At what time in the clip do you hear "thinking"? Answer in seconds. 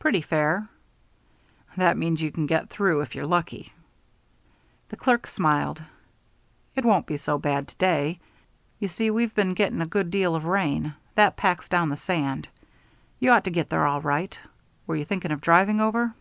15.04-15.30